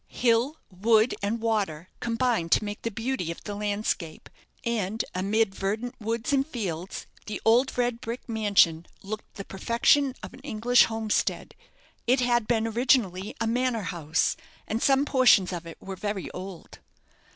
[0.07, 4.31] Hill, wood, and water combined to make the beauty of the landscape;
[4.65, 10.33] and amid verdant woods and fields the old red brick mansion looked the perfection of
[10.33, 11.53] an English homestead.
[12.07, 14.35] It had been originally a manor house,
[14.67, 16.79] and some portions of it were very old.